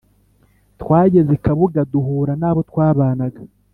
[0.81, 3.41] twageze i Kabuga duhura n’abo twabanaga